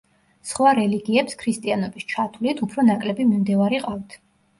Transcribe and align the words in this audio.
სხვა 0.51 0.69
რელიგიებს, 0.77 1.35
ქრისტიანობის 1.43 2.07
ჩათვლით, 2.13 2.63
უფრო 2.69 2.87
ნაკლები 2.87 3.27
მიმდევარი 3.35 3.83
ყავთ. 3.85 4.17